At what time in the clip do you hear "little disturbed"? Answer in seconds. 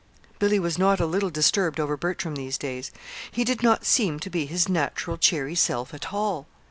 1.05-1.79